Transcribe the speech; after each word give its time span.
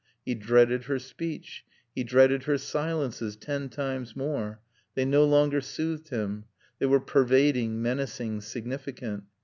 He 0.25 0.33
dreaded 0.33 0.85
her 0.85 0.97
speech. 0.97 1.63
He 1.93 2.03
dreaded 2.03 2.45
her 2.45 2.57
silences 2.57 3.35
ten 3.35 3.69
times 3.69 4.15
more. 4.15 4.59
They 4.95 5.05
no 5.05 5.23
longer 5.25 5.61
soothed 5.61 6.09
him. 6.09 6.45
They 6.79 6.87
were 6.87 6.99
pervading, 6.99 7.79
menacing, 7.83 8.41
significant. 8.41 9.25